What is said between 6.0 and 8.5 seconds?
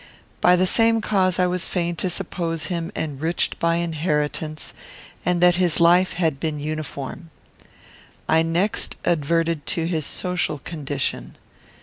had been uniform. I